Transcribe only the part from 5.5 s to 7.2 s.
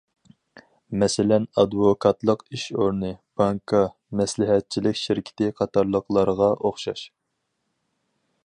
قاتارلىقلارغا ئوخشاش.